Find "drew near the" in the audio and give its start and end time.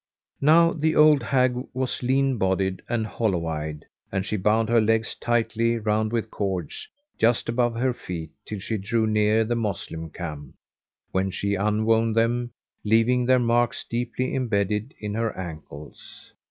8.79-9.53